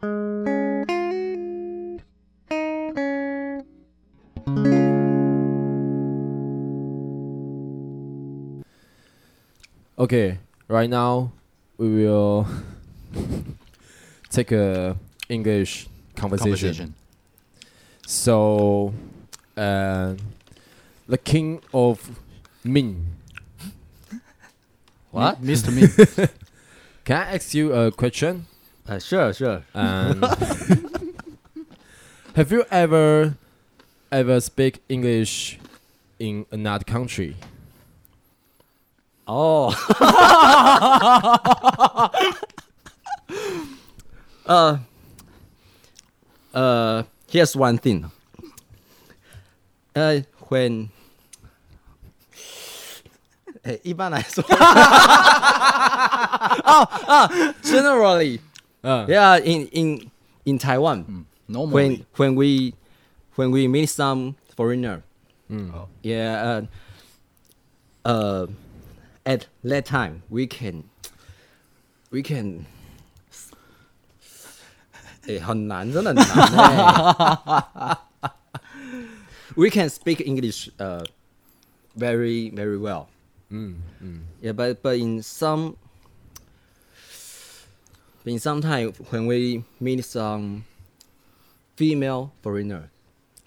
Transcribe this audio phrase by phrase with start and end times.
[0.00, 0.10] Okay,
[10.68, 11.32] right now
[11.76, 12.46] we will
[14.30, 14.96] take a
[15.28, 16.46] English conversation.
[16.46, 16.94] Conversation.
[18.06, 18.94] So,
[19.56, 20.14] uh,
[21.08, 22.20] the king of
[22.62, 23.04] Ming.
[25.10, 25.42] What?
[25.42, 25.74] Mr.
[25.74, 25.88] Me.
[27.04, 28.46] Can I ask you a question?
[28.87, 29.63] Uh, sure, sure.
[29.73, 30.21] Um,
[32.35, 33.35] have you ever
[34.11, 35.57] ever speak English
[36.19, 37.35] in another country?
[39.25, 39.73] Oh.
[44.45, 44.77] uh,
[46.53, 48.11] uh, here's one thing.
[49.95, 50.89] Uh, when
[53.63, 54.43] 哎，一般来说，
[56.65, 57.29] 哦啊，
[57.63, 58.41] generally,
[58.83, 60.11] Uh, yeah, in in
[60.45, 61.73] in Taiwan, Normally.
[61.73, 62.73] when when we
[63.35, 65.03] when we meet some foreigner,
[65.49, 65.87] mm.
[66.01, 66.65] yeah,
[68.05, 68.47] uh, uh,
[69.25, 70.83] at that time we can
[72.11, 72.65] we can，
[75.27, 77.97] 哎， 很 难，真的很难哎。
[79.55, 81.05] we can speak English, uh,
[81.95, 83.07] very very well.
[83.49, 84.19] Mm, mm.
[84.41, 85.77] Yeah, but but in some
[88.28, 90.64] in some time when we meet some
[91.76, 92.90] female foreigner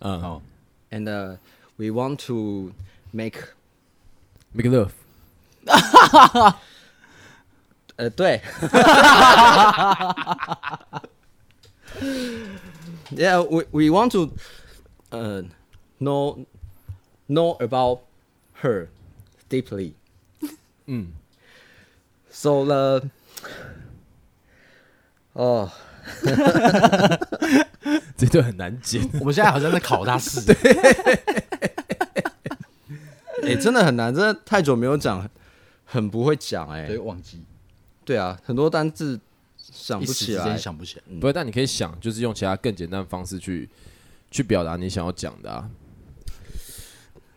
[0.02, 0.42] Uh, Oh.
[0.92, 1.36] and uh,
[1.78, 2.74] we want to
[3.14, 3.38] make
[4.54, 4.94] make love.
[7.98, 8.42] 呃对
[13.12, 14.32] ，Yeah, we we want to
[15.12, 15.44] uh
[16.00, 16.46] know
[17.28, 18.02] know about
[18.64, 18.90] her
[19.50, 19.94] deeply.
[20.88, 21.12] Mm.
[22.32, 23.10] So the
[25.34, 25.70] oh
[28.18, 29.02] 这段很难剪。
[29.20, 30.42] 我们现在好像在考他试。
[33.44, 35.28] 哎、真的很难，真的太久没有讲，
[35.84, 37.44] 很不会讲哎、对，忘记，
[38.06, 39.20] 对啊，很多单字
[39.58, 40.56] 想一不起来。
[40.56, 41.04] 想不起来。
[41.20, 43.68] 不会，但你可以想，就是用其他更简单的方式去
[44.30, 45.70] 去表达你想要讲的啊。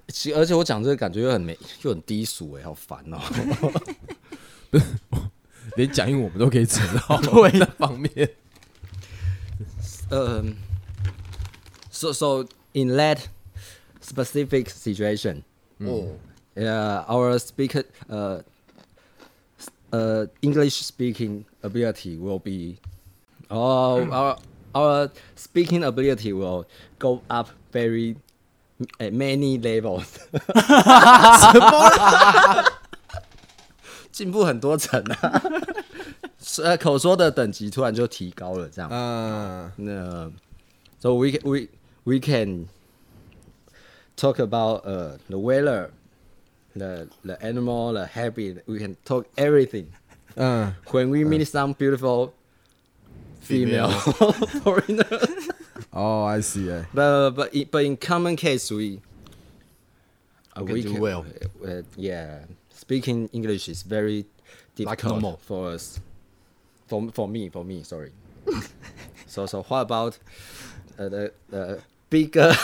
[0.08, 3.18] 其而且我讲这个感觉又很没，又很低俗哎、好烦哦、
[5.75, 8.11] 连讲英文我们都可以扯到 对那方面。
[10.11, 10.53] um,
[11.91, 13.19] so so in that
[14.01, 15.43] specific situation,
[15.79, 16.15] 哦，
[16.55, 18.41] yeah, our speaker uh
[19.91, 22.77] uh English speaking ability will be
[23.49, 24.37] oh our
[24.73, 26.65] our speaking ability will
[26.97, 28.15] go up very
[28.99, 30.19] at many levels
[34.13, 35.43] 进步很多层啊，
[36.39, 38.89] 是呃口说的等级突然就提高了，这样。
[38.91, 40.31] 嗯，那
[40.99, 41.67] so we can, we
[42.03, 42.67] we can
[44.15, 45.89] talk about uh the weather,
[46.75, 48.63] the the animal, the habit.
[48.65, 49.87] We can talk everything.
[50.35, 52.31] 嗯 When we meet some beautiful
[53.41, 53.89] female
[54.63, 55.05] foreigner,
[55.91, 58.99] 哦、i see，哎、 but but in, but in common case we
[60.55, 61.25] uh, We can do well.
[61.63, 62.41] uh, yeah,
[62.74, 64.26] speaking English is very
[64.78, 65.36] Like normal.
[65.38, 66.00] for us.
[66.88, 68.12] For for me, for me, sorry.
[69.26, 70.18] so so what about
[70.98, 71.80] uh, the the
[72.10, 72.54] bigger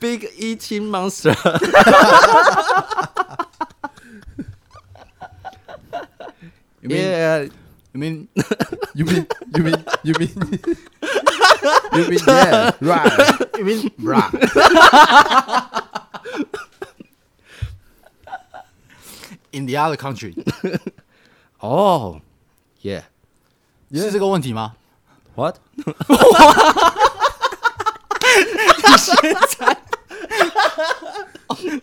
[0.00, 1.34] big eating monster?
[6.82, 7.42] You mean, yeah,
[7.92, 8.28] you mean
[8.94, 10.30] You mean you mean you mean
[11.92, 13.90] you mean yeah right？you mean
[19.59, 20.35] bra？In the other country，
[21.59, 22.19] oh,
[22.81, 23.03] yeah.
[23.91, 24.75] 是这个问题吗？
[25.35, 25.57] What?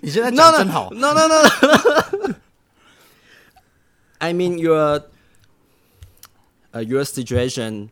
[0.01, 1.43] 你现在 No 讲 no 真好， no no no.
[1.43, 2.35] no.
[4.19, 5.05] I mean your
[6.73, 7.91] uh, your situation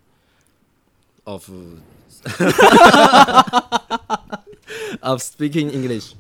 [1.25, 1.51] of
[5.03, 6.15] of speaking English.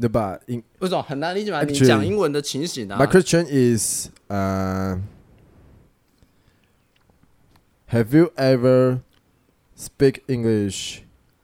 [0.00, 0.38] 对吧？
[0.46, 1.62] In 为什么很难理解吗？
[1.62, 4.98] 你 Actually- 讲英文的情形啊 my question is, uh,
[7.86, 9.00] have you ever
[9.76, 11.02] speak English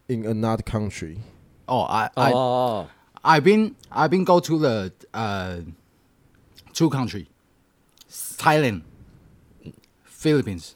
[0.08, 1.18] in another country?
[1.66, 2.88] 哦，I I 哦
[3.22, 5.60] I've been I've been go to the uh
[6.74, 7.28] two country,
[8.36, 8.82] Thailand,
[10.04, 10.74] Philippines.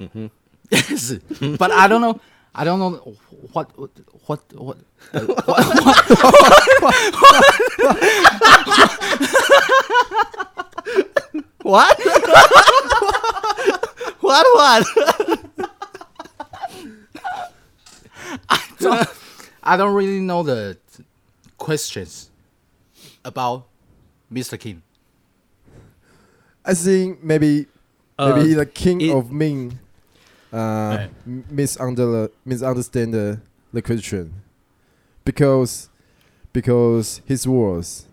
[0.00, 0.26] Mm-hmm.
[0.70, 1.12] Yes,
[1.58, 2.18] but I don't know.
[2.53, 2.91] I don't know
[3.53, 3.91] what what
[4.25, 4.77] what what,
[5.13, 6.07] uh, what, what,
[11.63, 11.99] what
[14.19, 14.83] what what
[18.49, 19.09] I don't
[19.63, 20.77] I don't really know the
[21.57, 22.31] questions
[23.23, 23.67] about
[24.31, 24.59] Mr.
[24.59, 24.81] King.
[26.65, 27.67] I think maybe
[28.17, 29.79] maybe uh, the king it, of Ming
[30.53, 31.09] uh, Right.
[31.51, 33.39] misunder misunderstand the,
[33.73, 34.33] the question
[35.25, 35.89] because
[36.53, 38.07] because his words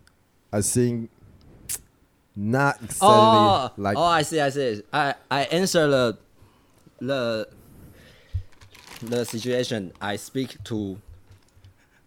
[0.52, 1.10] I think
[2.34, 4.82] not exactly Oh, like oh, I see, I see.
[4.92, 6.18] I I answer the
[6.98, 7.48] the
[9.02, 9.92] the situation.
[10.00, 10.98] I speak to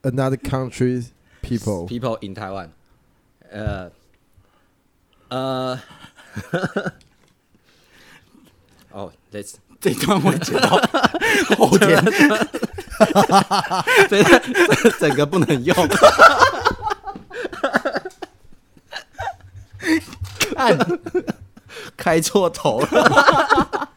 [0.04, 1.12] another country's
[1.42, 1.88] people.
[1.88, 2.74] people in Taiwan.
[3.52, 3.90] Uh,
[5.32, 5.78] uh,
[8.92, 10.70] oh, let's 这段我剪到
[11.58, 12.04] 后天。
[14.10, 15.76] 这这整个不能用。
[20.56, 20.78] 看，
[21.96, 23.90] 开错头了。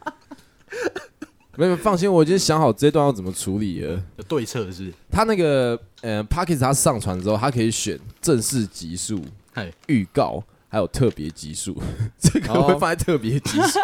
[1.55, 4.01] 没有放心，我已经想好这段要怎么处理了。
[4.15, 4.91] 有对策是？
[5.11, 9.21] 他那个呃 p a c k a g e 他上传之后，他可以选正式集数、
[9.53, 10.41] 嗨，预告，
[10.73, 11.77] 还有特别集数。
[12.17, 13.79] 这个会放在特别集数。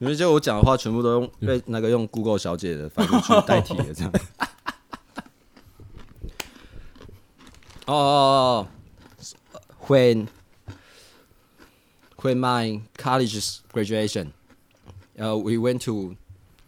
[0.00, 4.12] 因为就我讲的话，全部都用被那个用 Google 小姐的翻译去代替了，这样。
[7.86, 8.66] 哦哦哦
[9.86, 10.26] ，when
[12.16, 14.26] when my college graduation，
[15.16, 16.16] 呃、w e went to，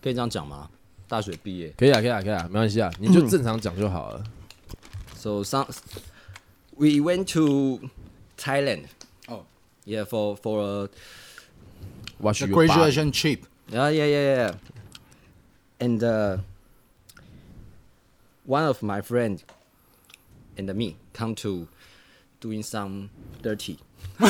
[0.00, 0.70] 可以这样讲吗？
[1.08, 4.22] 大学毕业可以啊，可以啊，可以啊，没关系啊，你就正常讲就好了。
[5.16, 5.66] ，so some
[6.76, 7.80] we went to
[8.38, 8.84] Thailand。
[9.85, 9.85] Oh.
[9.85, 10.89] yeah, for for a
[12.19, 12.68] Watch The your body.
[12.68, 13.45] graduation trip.
[13.69, 14.53] Yeah, yeah, yeah, yeah.
[15.79, 16.38] And uh,
[18.45, 19.44] one of my friend
[20.57, 21.68] and me come to
[22.39, 23.09] doing some
[23.41, 23.79] dirty.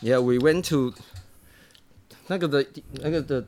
[0.00, 0.92] yeah, we went to
[2.28, 3.44] 那个的那个的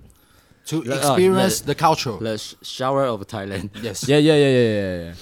[0.67, 2.19] To Le- uh, experience le- the culture.
[2.19, 3.71] the sh- shower of Thailand.
[3.83, 4.09] Yes.
[4.09, 5.15] Yeah, yeah, yeah, yeah, yeah, yeah.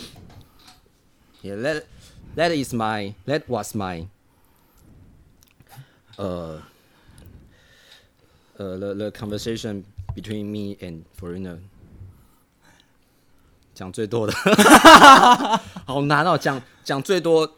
[1.43, 1.81] Yeah,
[2.36, 4.08] that is my that was my
[6.18, 6.58] uh
[8.58, 9.84] uh the, the conversation
[10.16, 11.60] between me and foreigner
[13.74, 14.34] 讲最多的，
[15.86, 17.50] 好难哦，讲讲最多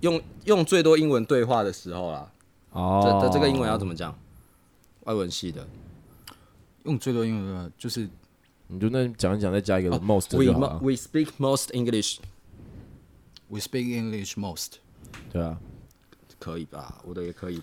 [0.00, 2.28] 用用最多英文对话的时候啦，
[2.72, 4.12] 哦这这这个英文要怎么讲？
[5.04, 5.66] 外文系的
[6.82, 8.08] 用最多英文的就是
[8.66, 10.78] 你就那讲一讲，再加一个 most，we 就好 mo- 了。
[10.82, 12.18] we speak most English，
[13.49, 14.79] we speak English most.
[15.31, 15.57] 对啊，
[16.39, 16.95] 可以吧？
[17.05, 17.61] 我的也可以。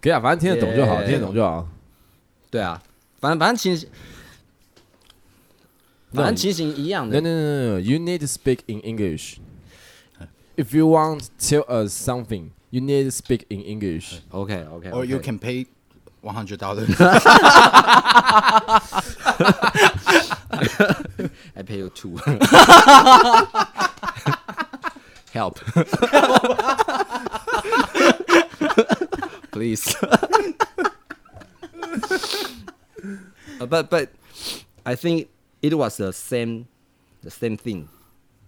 [0.00, 1.68] 可以啊，反正听得懂就好， Yeah 听得懂就好。
[2.50, 2.82] 对啊，
[3.20, 3.88] 反正反正情形，
[6.10, 7.80] 那反正情形一样 No, 的 no, no, no, no.
[7.80, 9.38] You need to speak in English.
[10.56, 14.20] If you want to tell us something, you need to speak in English.
[14.30, 15.66] OK OK， Or you can pay
[16.22, 16.88] one hundred dollars.
[21.56, 22.18] I pay you two.
[25.39, 25.59] Help.
[29.51, 29.95] Please.
[33.61, 34.09] Uh, but but
[34.85, 35.29] I think
[35.61, 36.67] it was the same
[37.23, 37.87] the same thing.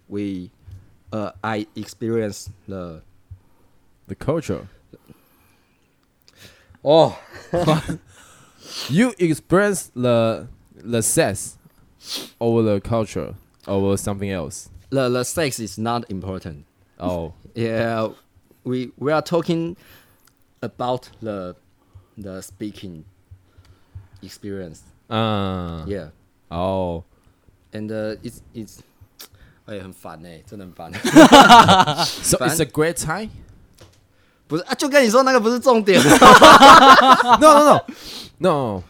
[0.09, 0.51] We
[1.13, 3.01] uh, I experienced the
[4.07, 4.67] The culture.
[6.83, 7.17] oh
[8.89, 11.57] You experience the the sex
[12.39, 13.35] over the culture
[13.67, 14.69] over something else.
[14.89, 16.65] the, the sex is not important.
[17.00, 18.08] Oh, Yeah,
[18.64, 19.76] we we are talking
[20.62, 21.54] about the
[22.16, 23.04] the speaking
[24.22, 24.82] experience.
[25.10, 26.08] uh, Yeah,
[26.50, 27.04] oh,
[27.72, 28.80] and uh, it's it's
[29.66, 30.92] 哎、很烦哎、真的很烦。
[32.06, 33.30] so it's a great time.
[34.48, 36.00] 不是啊，就跟你说那个不是重点。
[36.02, 37.82] no, no, no,
[38.38, 38.84] no.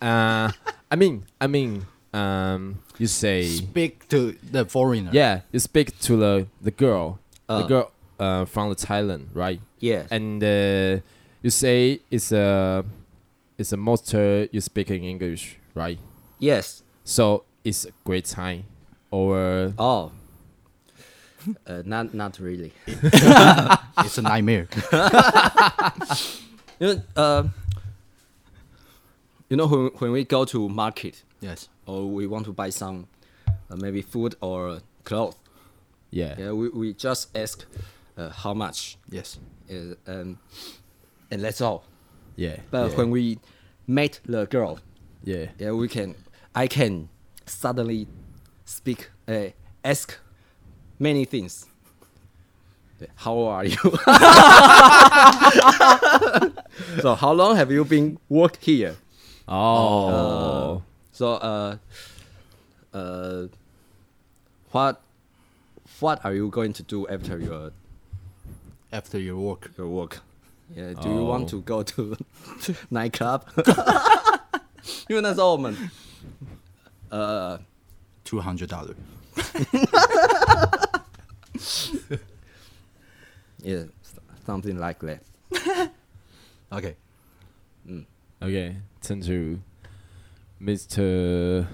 [0.00, 0.50] Uh,
[0.88, 5.10] I mean, I mean, um, you say Speak to the foreigner.
[5.12, 7.18] yeah, you speak to the the girl,
[7.49, 7.61] uh.
[7.61, 9.61] the girl uh, from the Thailand, right?
[9.79, 10.07] Yes.
[10.11, 11.01] And uh,
[11.41, 12.83] you say it's a
[13.57, 14.47] it's a monster.
[14.51, 15.99] You speak in English, right?
[16.39, 16.83] Yes.
[17.03, 18.65] So it's a great time,
[19.11, 20.11] or oh,
[21.65, 22.73] uh, not not really.
[22.87, 24.67] it's a nightmare.
[26.79, 27.43] you know, uh,
[29.49, 33.07] you know when when we go to market, yes, or we want to buy some
[33.47, 35.35] uh, maybe food or clothes,
[36.11, 37.65] yeah, yeah, we, we just ask
[38.17, 39.39] uh, how much, Yes.
[39.69, 40.37] uh, um,
[41.31, 41.83] and that's all.
[42.35, 42.57] yeah.
[42.71, 43.39] But yeah, when we
[43.87, 44.79] meet the girl,
[45.23, 46.15] yeah, yeah, we can,
[46.55, 47.09] I can
[47.45, 48.07] suddenly
[48.65, 49.47] speak, uh,
[49.83, 50.17] ask
[50.99, 51.65] many things.
[53.15, 53.77] How are you?
[57.01, 58.95] so how long have you been work here?
[59.47, 60.81] Oh.
[61.11, 61.77] So uh,
[62.93, 63.47] uh,
[64.71, 65.01] what
[66.00, 67.72] what are you going to do after your
[68.92, 70.20] After your work, your work?
[70.74, 71.48] Yeah, do you want Oh.
[71.50, 72.16] to go to
[72.90, 73.42] nightclub?
[75.08, 75.74] 因为那时候我们
[77.10, 77.58] 呃
[78.24, 78.94] two hundred dollar.
[83.62, 83.84] yeah
[84.46, 85.20] something like that.
[86.72, 86.96] Okay.
[88.42, 89.60] Okay, turn to
[90.60, 91.66] Mr.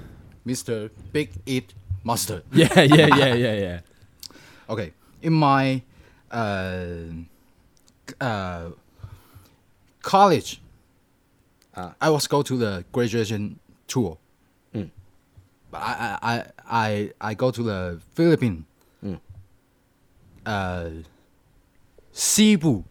[0.47, 0.91] Mr.
[1.13, 1.73] Big Eat
[2.05, 2.43] Master.
[2.53, 3.81] Yeah, yeah, yeah, yeah, yeah.
[4.74, 4.92] Okay.
[5.22, 5.82] In my
[6.32, 6.86] uh,
[8.20, 8.70] uh,
[10.02, 10.60] college,
[11.76, 11.96] Ah.
[12.00, 14.18] I was go to the graduation tour.
[14.76, 14.90] Mm.
[15.72, 18.64] But I, I, I, I, I go to the Philippines.
[19.04, 19.20] Mm.
[20.46, 20.90] Uh,
[22.12, 22.84] Cebu.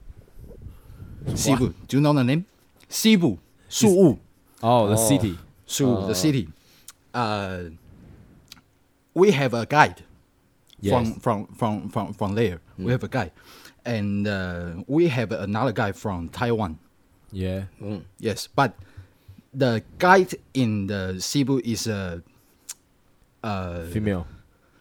[1.34, 1.74] Cebu.
[1.86, 2.44] Do you know the name?
[2.88, 3.38] Cebu.
[3.68, 4.18] Su'u.
[4.62, 5.08] Oh, the Oh.
[5.08, 5.38] city.
[5.66, 6.48] Su'u, the city.
[7.14, 7.70] Uh,
[9.14, 10.02] we have a guide
[10.82, 10.92] Yes.
[10.92, 12.60] from, from, from, from, from there.
[12.76, 13.30] We have a guy.
[13.84, 16.78] And uh, we have another guy from Taiwan.
[17.30, 17.64] Yeah.
[18.18, 18.74] Yes, but
[19.54, 22.22] the guide in the Cebu is a
[23.42, 24.26] uh, Female.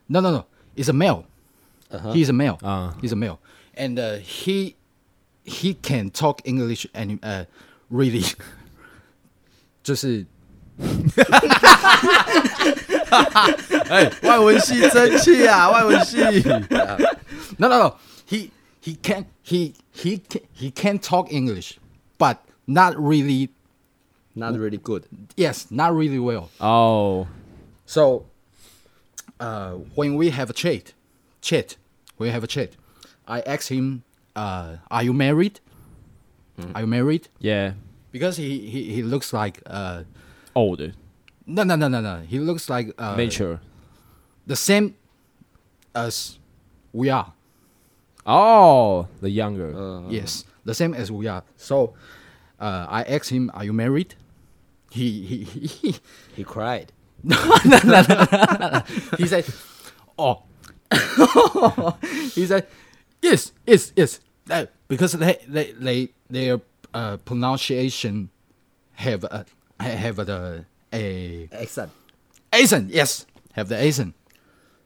[0.10, 1.26] no no no, it's a male.
[1.90, 2.12] Uh-huh.
[2.14, 2.60] He's a male.
[2.64, 2.96] Ah.
[3.02, 3.40] He's a male,
[3.74, 4.76] and uh, he
[5.44, 7.46] he can talk English and uh,
[7.90, 8.24] really
[9.84, 10.26] 就是
[13.89, 16.17] 哎，外文系真气啊，外文系。
[17.59, 17.95] no no no
[18.29, 18.51] he
[18.83, 21.79] he can he he can, he can talk English,
[22.19, 23.51] but not really
[24.35, 25.05] Not really good.
[25.37, 26.51] yes not really well.
[26.61, 27.27] Oh,
[27.87, 28.25] So,
[29.41, 30.93] uh, when we have a chat,
[31.41, 31.77] chat,
[32.17, 32.71] when we have a chat,
[33.29, 34.03] I ask him,
[34.35, 35.61] uh, "Are you married?
[36.75, 37.75] Are you married?" yeah.
[38.13, 40.03] Because he he, he looks like uh,
[40.56, 40.80] Old.
[41.46, 42.22] no no no no no.
[42.28, 43.60] He looks like uh, Mature.
[44.48, 44.96] the same
[45.96, 46.40] as
[46.94, 47.34] we are.
[48.26, 49.74] Oh, the younger.
[49.76, 51.44] Uh, Yes, the same as we are.
[51.58, 51.94] So,
[52.60, 54.16] uh, I asked him, "Are you married?"
[54.92, 55.68] He he he.
[55.68, 55.96] he
[56.36, 56.92] he cried.
[59.18, 59.46] he said,
[60.18, 60.44] "Oh,"
[62.36, 62.68] he said,
[63.22, 66.60] "Yes, yes, yes." Uh, because they they they their
[66.94, 68.30] uh, pronunciation
[68.94, 69.46] have a
[69.84, 71.92] have the a Accent.
[72.52, 72.90] accent.
[72.92, 74.14] Yes, have the accent.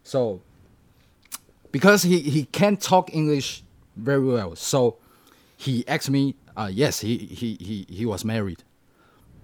[0.04, 0.42] So
[1.72, 3.64] because he he can't talk English
[3.96, 4.98] very well, so
[5.58, 6.36] he asked me.
[6.58, 8.64] Uh, yes, he he he he was married.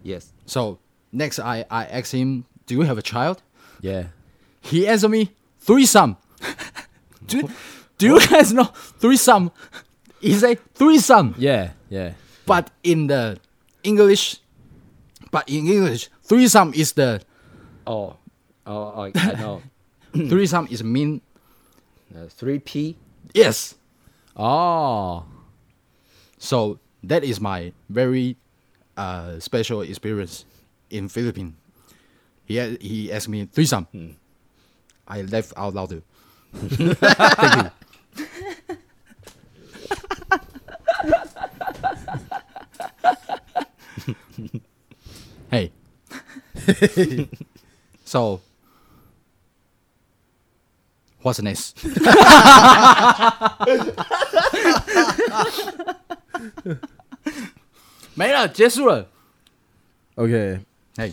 [0.04, 0.32] Yes.
[0.46, 0.80] So
[1.12, 3.42] next, I I asked him, "Do you have a child?"
[3.82, 4.06] yeah.
[4.64, 6.18] He answered me threesome.
[7.26, 7.50] do,
[7.98, 8.66] do you guys know
[9.00, 9.50] threesome?
[10.22, 11.72] He said threesome, Yeah.
[11.90, 12.14] Yeah.
[12.46, 13.40] but in the
[13.84, 14.38] English,
[15.32, 17.22] but in English, threesome is the
[17.88, 18.16] Oh.
[18.66, 19.62] Oh, I, I know.
[20.30, 21.22] threesome is mean
[22.14, 22.96] Uh, 3P.
[23.34, 23.76] yes.
[24.36, 25.26] Oh.
[26.38, 28.36] So that is my very
[28.98, 30.46] uh, special experience
[30.90, 31.56] in Philippines.
[32.46, 33.88] He he asked me threesome.
[35.08, 36.04] I laughed out loud.
[36.54, 37.72] Thank you.
[45.51, 45.71] hey.
[48.05, 48.41] so,
[51.23, 51.75] what's next?
[58.15, 59.09] 没了，结束了。
[60.17, 60.61] Okay.
[60.97, 61.13] Hey.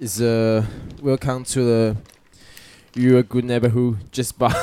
[0.00, 0.64] It's uh
[1.02, 1.96] welcome to the
[2.94, 4.52] your good neighborhood just bar.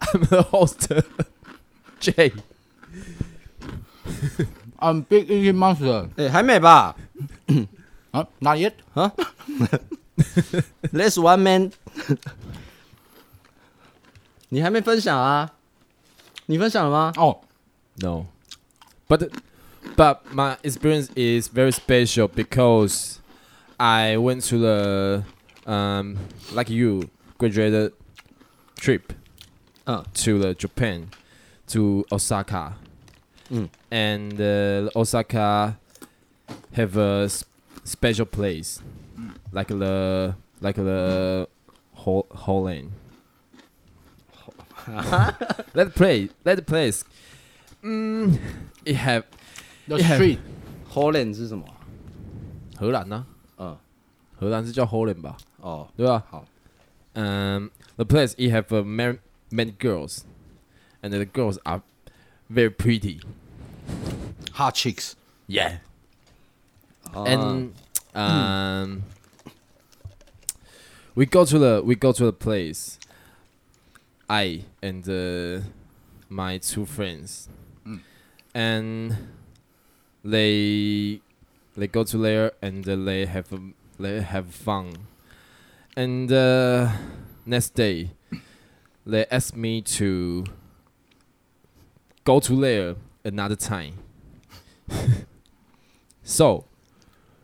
[0.00, 0.88] I'm the host
[2.00, 2.32] Jay.
[4.78, 6.08] I'm big Indian monster.
[6.16, 6.96] 哎、还没吧
[8.12, 8.26] Huh?
[8.40, 8.74] Not yet.
[10.92, 11.72] ？Let's one man
[14.50, 15.52] 。你还没分享啊？
[16.46, 17.12] 你分享了吗？
[17.16, 17.38] Oh,
[17.96, 18.26] No.
[19.08, 19.30] But
[19.96, 23.18] but my experience is very special because
[23.78, 25.24] I went to the
[25.66, 26.16] um
[26.54, 27.92] like you graduated
[28.76, 29.12] trip
[29.86, 30.02] Uh.
[30.24, 31.08] to the Japan
[31.68, 32.74] to Osaka.
[33.50, 33.68] Mm.
[33.90, 35.76] And uh, Osaka
[36.72, 37.44] have a s-
[37.84, 38.80] special place
[39.52, 41.46] like the like the
[41.94, 42.92] whole Holland.
[45.74, 47.04] that place that place
[47.82, 48.38] mm,
[48.84, 49.24] it have
[49.88, 50.14] the Yeah.
[50.14, 50.38] street.
[50.90, 51.64] Holland 是什么？
[52.76, 53.24] 荷兰呢、
[53.58, 53.76] 嗯，
[54.38, 55.36] 荷兰是叫 Holland 吧？
[55.60, 56.22] 哦，对吧？
[56.28, 56.44] 好。
[57.14, 59.18] um, the place it have uh, many,
[59.50, 60.24] many girls,
[61.02, 61.82] and the girls are
[62.49, 63.21] very pretty.
[64.53, 65.15] Hot chicks.
[65.47, 65.77] Yeah,
[67.15, 67.23] Ah.
[67.23, 67.73] and
[68.15, 69.03] um,
[71.15, 72.99] we go to the we go to the place.
[74.29, 75.63] I and uh,
[76.29, 77.47] my two friends,
[77.85, 77.99] Mm.
[78.53, 79.17] and
[80.23, 81.21] they
[81.77, 84.93] they go to there and uh, they have um, they have fun,
[85.95, 86.91] and uh,
[87.45, 88.11] next day
[89.05, 90.43] they ask me to
[92.27, 93.93] go to there another time.
[96.23, 96.65] so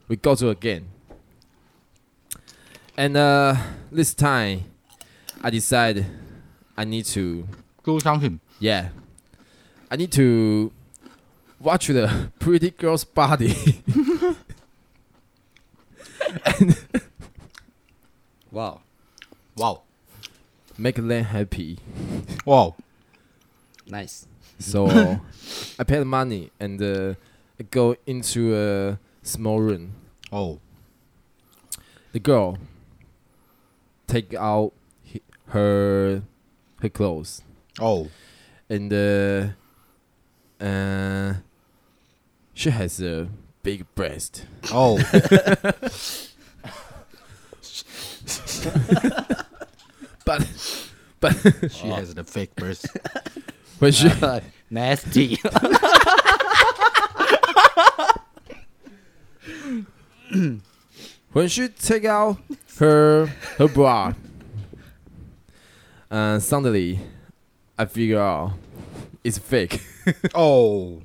[0.09, 0.89] we go to again.
[2.97, 3.55] And uh,
[3.89, 4.65] this time,
[5.41, 6.05] I decide
[6.75, 7.47] I need to,
[7.85, 8.41] Do something.
[8.59, 8.89] yeah,
[9.89, 10.73] I need to
[11.61, 13.55] watch the pretty girl's body.
[18.51, 18.81] wow.
[19.55, 19.83] Wow.
[20.77, 21.79] Make them happy.
[22.45, 22.75] Wow.
[23.87, 24.27] Nice.
[24.63, 24.87] So
[25.79, 27.13] I paid money and uh,
[27.59, 29.91] I go into a small room.
[30.31, 30.59] Oh.
[32.13, 32.57] The girl
[34.07, 34.71] take out
[35.11, 36.21] hi- her
[36.81, 37.41] her clothes
[37.79, 38.09] Oh.
[38.69, 39.47] and uh,
[40.63, 41.33] uh,
[42.53, 43.27] she has a
[43.63, 44.45] big breast.
[44.71, 44.97] Oh.
[50.25, 50.47] But
[51.19, 51.33] but
[51.71, 52.87] she has the fake breast.
[53.79, 54.09] when she
[54.69, 55.37] Nasty.
[61.31, 62.37] when she take out
[62.79, 63.27] her
[63.57, 64.13] her bra,
[66.09, 66.99] uh, suddenly
[67.77, 68.53] I figure out
[69.23, 69.81] it's fake.
[70.35, 71.01] Oh.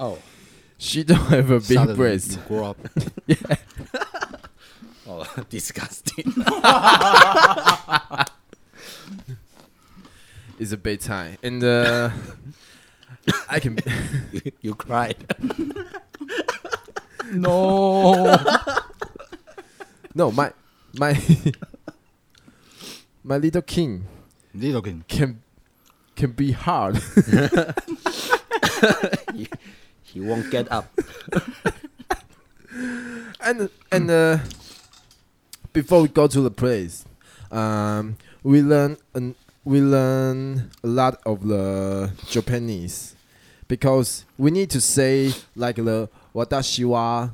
[0.00, 0.18] oh.
[0.76, 2.32] She don't have a big Suddenly breast.
[2.32, 2.78] You grow up.
[5.06, 6.32] Oh, disgusting.
[10.62, 12.10] It's a bedtime, and uh,
[13.50, 13.80] I can.
[14.60, 15.16] you cried.
[17.32, 18.36] no.
[20.14, 20.52] No, my
[20.94, 21.20] my
[23.24, 24.04] my little king
[24.54, 25.04] Little king.
[25.08, 25.42] can
[26.14, 26.96] can be hard.
[29.34, 29.48] he,
[30.04, 30.96] he won't get up.
[33.40, 34.38] and and uh,
[35.72, 37.04] before we go to the place,
[37.50, 43.14] um, we learn an, we learn a lot of the Japanese
[43.68, 47.30] because we need to say like the watashi wa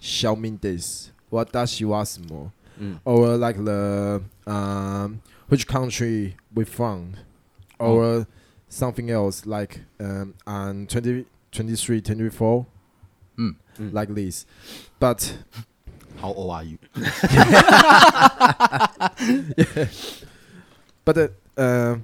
[0.00, 2.98] xiaoming desu, watashi wa sumo, Mm.
[3.04, 7.14] or like the um, which country we from,
[7.78, 8.26] or
[8.68, 12.66] something else like um, on 20, 23, 24,
[13.38, 13.54] Mm.
[13.78, 13.92] Mm.
[13.92, 14.44] like this.
[14.98, 15.38] But
[16.20, 16.78] How old are you?
[21.04, 21.28] but uh,
[21.60, 21.96] uh,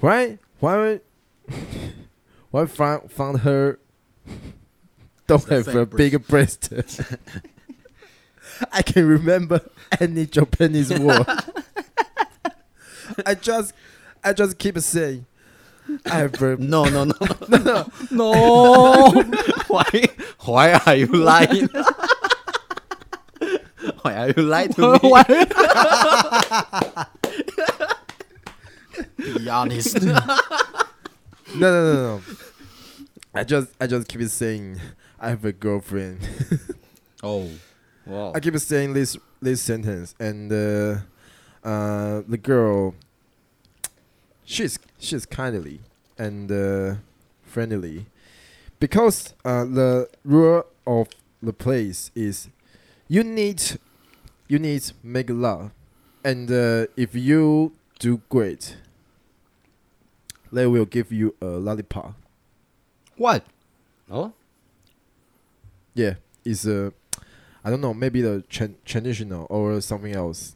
[0.00, 1.00] why why
[2.50, 3.78] why found found her
[5.26, 6.72] don't the have fake a bigger breast?
[8.72, 9.60] I can remember
[10.00, 11.26] any Japanese word.
[13.24, 13.72] I just
[14.24, 15.26] I just keep saying
[16.06, 17.14] I have a No, no, no,
[17.48, 19.22] no, no.
[19.68, 20.04] why?
[20.40, 21.68] Why are you lying?
[24.02, 25.12] why are you lying to me?
[29.36, 30.02] Be honest.
[30.02, 30.20] no
[31.54, 32.22] no no no.
[33.34, 34.80] I just I just keep saying
[35.20, 36.18] I have a girlfriend.
[37.22, 37.48] oh.
[38.06, 38.32] Wow.
[38.34, 41.00] I keep saying this this sentence, and uh,
[41.62, 42.94] uh, the girl,
[44.44, 45.80] she's she's kindly
[46.16, 46.94] and uh,
[47.42, 48.06] friendly,
[48.80, 51.08] because uh, the rule of
[51.42, 52.48] the place is,
[53.08, 53.62] you need,
[54.48, 55.70] you need make love,
[56.24, 58.78] and uh, if you do great,
[60.52, 62.14] they will give you a lollipop.
[63.16, 63.44] What?
[64.10, 64.32] Oh,
[65.94, 66.92] Yeah, it's a,
[67.64, 70.54] I don't know, maybe the tra- traditional or something else.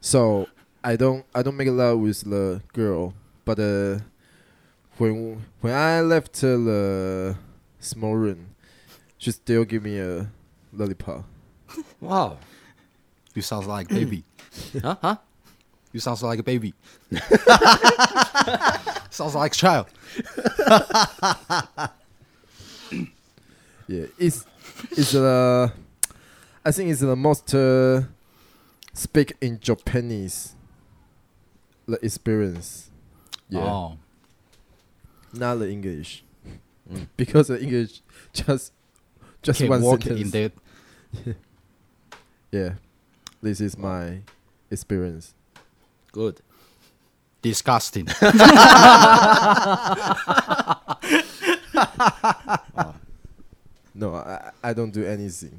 [0.00, 0.46] So
[0.84, 3.14] I don't I don't make love with the girl,
[3.44, 3.98] but uh,
[4.98, 7.36] when when I left uh, the
[7.80, 8.54] small room,
[9.18, 10.30] she still give me a
[10.72, 11.24] lollipop.
[12.00, 12.38] wow.
[13.34, 14.24] You sound like baby.
[14.80, 14.96] Huh?
[15.02, 15.16] Huh?
[15.92, 16.74] You sound like a baby.
[19.10, 19.86] Sounds like a child.
[23.88, 24.44] Yeah, it's
[24.90, 25.72] it's the
[26.64, 28.02] I think it's the most uh,
[28.92, 30.56] speak in Japanese
[31.86, 32.90] the experience.
[33.48, 33.60] Yeah.
[33.60, 33.98] Oh.
[35.32, 36.24] not the English,
[36.90, 37.06] Mm.
[37.16, 38.00] because the English
[38.32, 38.72] just
[39.42, 40.34] just Can one walk sentence.
[40.34, 40.50] in
[41.24, 41.36] that.
[42.50, 42.70] yeah,
[43.40, 44.22] This is my
[44.68, 45.32] experience.
[46.16, 46.40] Good.
[47.42, 48.08] Disgusting.
[53.98, 55.58] No, I, I don't do anything.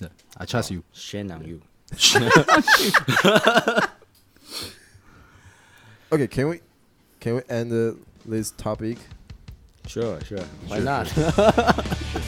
[0.00, 0.82] Yeah, I trust you.
[0.92, 1.60] Shame on you.
[6.12, 6.60] Okay, can we
[7.20, 7.94] can we end uh,
[8.26, 8.98] this topic?
[9.86, 10.42] Sure, sure.
[10.66, 12.26] Why Sure, not?